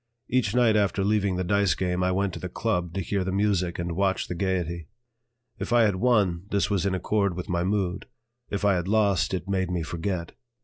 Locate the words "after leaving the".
0.75-1.43